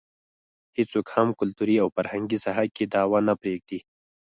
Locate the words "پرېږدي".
3.41-3.79